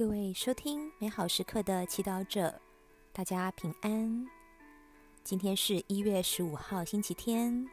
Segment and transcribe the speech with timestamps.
[0.00, 2.58] 各位收听美好时刻的祈祷者，
[3.12, 4.26] 大家平安。
[5.22, 7.68] 今天是一月十五号，星期天。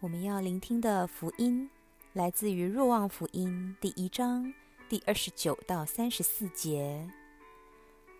[0.00, 1.70] 我们要聆听的福音
[2.12, 4.52] 来自于《若望福音》第一章
[4.90, 7.10] 第二十九到三十四节。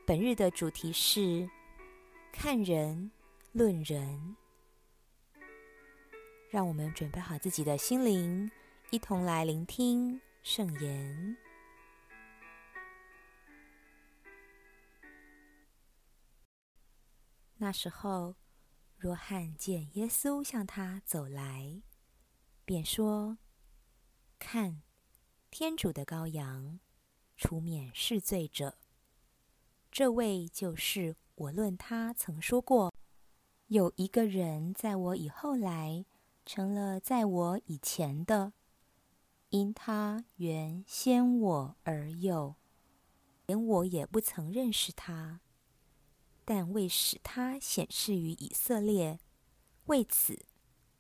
[0.07, 1.47] 本日的主题是
[2.33, 3.11] 看人
[3.53, 4.35] 论人。
[6.49, 8.50] 让我们准备好自己的心灵，
[8.89, 11.36] 一同来聆听圣言。
[17.62, 18.34] 那时候，
[18.96, 21.80] 若翰见耶稣向他走来，
[22.64, 23.38] 便说
[24.40, 24.82] ：“看，
[25.48, 26.80] 天主的羔羊，
[27.36, 28.76] 出免世罪者。
[29.93, 32.92] 这位就是我论他曾说过，
[33.69, 36.05] 有一个人在我以后来。”
[36.44, 38.52] 成了在我以前的，
[39.50, 42.56] 因他原先我而有，
[43.47, 45.41] 连我也不曾认识他，
[46.44, 49.20] 但为使他显示于以色列，
[49.84, 50.44] 为此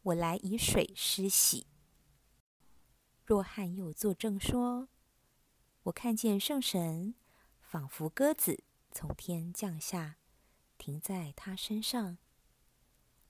[0.02, 1.66] 我来以水施洗。
[3.24, 4.88] 若翰又作证说
[5.84, 7.14] ：“我看见圣神
[7.60, 10.18] 仿佛鸽子从天降下，
[10.78, 12.18] 停在他身上，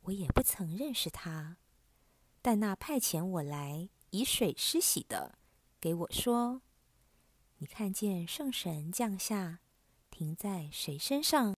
[0.02, 1.58] 我也不曾认识他。”
[2.42, 5.38] 但那派遣我来以水施洗的，
[5.80, 6.62] 给我说
[7.58, 9.60] ：“你看见圣神降下，
[10.10, 11.54] 停在谁身上，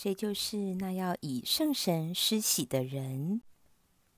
[0.00, 3.42] 谁就是那要以圣神施洗的人。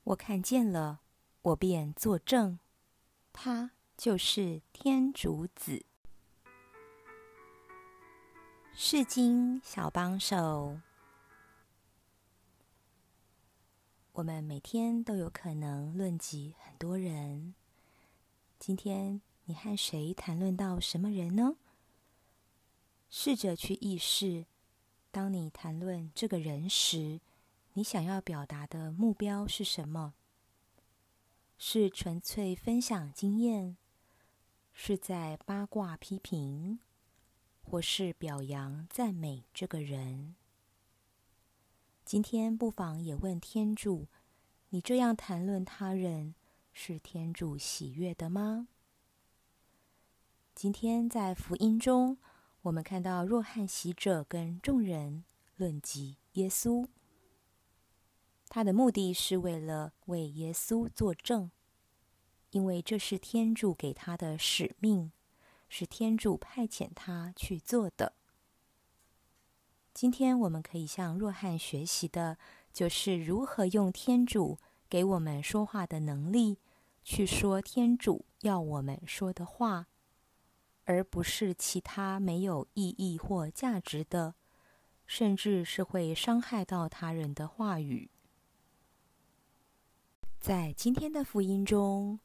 [0.05, 1.00] 我看见了，
[1.41, 2.59] 我便作证，
[3.33, 5.86] 他就是天主子。”
[8.77, 10.78] 世经小帮手。
[14.12, 17.55] 我们每天都有可能论及很多人。
[18.58, 21.57] 今天你和谁谈论到什么人呢？
[23.08, 24.45] 试着去意识，
[25.12, 27.20] 当你谈论这个人时，
[27.72, 30.14] 你想要表达的目标是什么？
[31.58, 33.76] 是纯粹分享经验，
[34.72, 36.78] 是在八卦批评，
[37.62, 40.36] 或是表扬赞美这个人？
[42.04, 44.06] 今天不妨也问天主：
[44.70, 46.34] 你这样谈论他人，
[46.72, 48.68] 是天主喜悦的吗？
[50.54, 52.16] 今天在福音中，
[52.62, 55.24] 我们看到若翰喜者跟众人
[55.56, 56.86] 论及耶稣，
[58.48, 61.50] 他的目的是为了为耶稣作证，
[62.50, 65.10] 因为这是天主给他的使命，
[65.68, 68.12] 是天主派遣他去做的。
[69.94, 72.36] 今天我们可以向若翰学习的，
[72.72, 76.58] 就是如何用天主给我们说话的能力，
[77.02, 79.88] 去说天主要我们说的话，
[80.85, 84.35] 而不是其他没有意义或价值的，
[85.07, 88.11] 甚至是会伤害到他人的话语。
[90.39, 92.20] 在今天的福音中，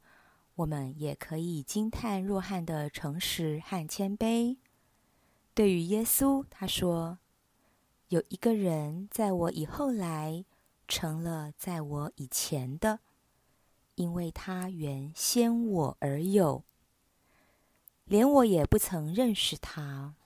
[0.54, 4.56] 我们也可以惊叹若翰的诚实和谦卑。
[5.54, 7.18] 对于耶稣，他说。
[8.10, 10.44] 有一个人在我以后来，
[10.86, 13.00] 成了在我以前的，
[13.96, 16.62] 因为他原先我而有，
[18.06, 20.16] 连我也不曾认识他。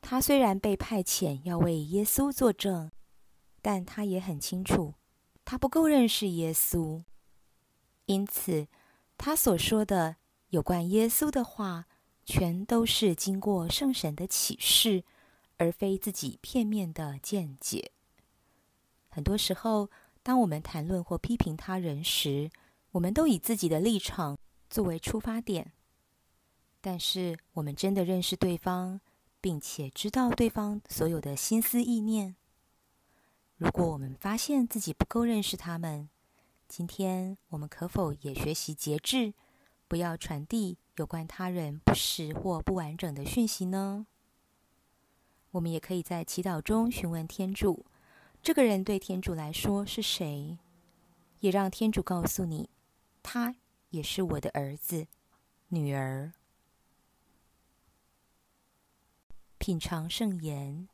[0.00, 2.92] 他虽然被派遣要为耶稣作证，
[3.60, 4.94] 但他也很清楚，
[5.44, 7.02] 他不够认识耶稣，
[8.04, 8.68] 因此
[9.18, 10.16] 他所说的
[10.50, 11.86] 有关耶稣的话，
[12.24, 15.02] 全都是经过圣神的启示。
[15.58, 17.92] 而非自己片面的见解。
[19.08, 19.88] 很多时候，
[20.22, 22.50] 当我们谈论或批评他人时，
[22.90, 24.36] 我们都以自己的立场
[24.68, 25.72] 作为出发点。
[26.80, 29.00] 但是，我们真的认识对方，
[29.40, 32.36] 并且知道对方所有的心思意念。
[33.56, 36.08] 如果我们发现自己不够认识他们，
[36.68, 39.34] 今天我们可否也学习节制，
[39.88, 44.06] 不要传递有关他人不实或不完整的讯息呢？
[45.52, 47.86] 我们也可以在祈祷中询问天主，
[48.42, 50.58] 这个人对天主来说是谁，
[51.40, 52.68] 也让天主告诉你，
[53.22, 53.56] 他
[53.96, 55.06] 也是我的儿子、
[55.68, 56.34] 女儿。
[59.56, 60.86] 品尝圣言，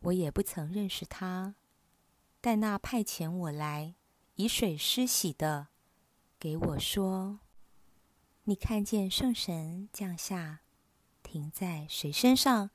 [0.00, 1.54] 我也不曾认识他，
[2.40, 3.94] 但那派遣我来
[4.36, 5.68] 以水施洗的，
[6.40, 7.40] 给我说
[8.44, 10.60] ：“你看见圣神降下，
[11.22, 12.70] 停在谁身上？”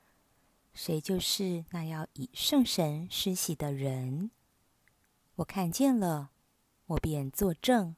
[0.74, 4.30] 谁就是那要以圣神施洗的人？
[5.38, 6.30] 我看见了，
[6.86, 7.96] 我便作证，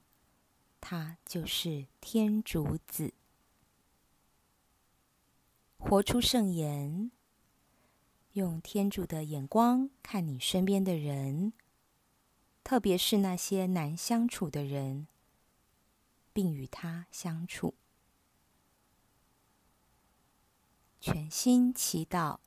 [0.87, 3.15] 他就是天主子。
[5.79, 7.09] 活出圣言，
[8.33, 11.53] 用天主的眼光看你身边的人，
[12.63, 15.07] 特别是那些难相处的人，
[16.31, 17.73] 并与他相处。
[20.99, 22.37] 全心祈祷，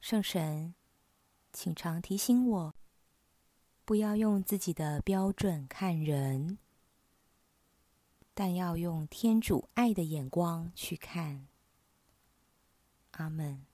[0.00, 0.74] 圣神，
[1.52, 2.74] 请常提醒我，
[3.92, 6.56] 不要用自己的标准看人。
[8.32, 11.46] 但要用天主爱的眼光去看。
[13.10, 13.66] 阿门。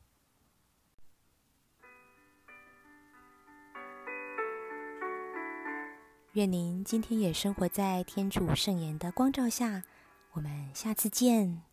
[6.32, 9.84] 愿您今天也生活在天主圣言的光照下。
[10.32, 11.67] 我们下次见。